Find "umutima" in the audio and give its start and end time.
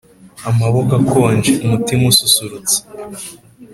1.65-2.03